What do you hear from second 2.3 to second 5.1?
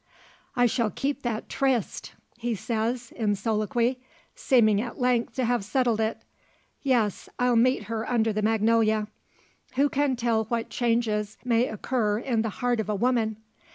he says, in soliloquy, seeming at